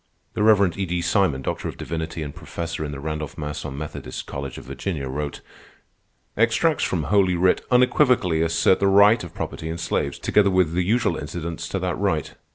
[0.33, 0.75] _"The Rev.
[0.79, 0.87] E.
[0.87, 0.99] D.
[0.99, 5.41] Simon, Doctor of Divinity and professor in the Randolph Macon Methodist College of Virginia, wrote:
[6.35, 10.81] "_Extracts from Holy Writ unequivocally assert the right of property in slaves, together with the
[10.81, 12.33] usual incidents to that right.